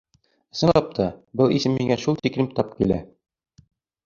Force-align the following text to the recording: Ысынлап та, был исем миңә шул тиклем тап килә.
Ысынлап 0.55 0.87
та, 0.99 1.05
был 1.41 1.53
исем 1.59 1.75
миңә 1.81 1.99
шул 2.07 2.19
тиклем 2.23 2.49
тап 2.61 2.73
килә. 2.81 2.99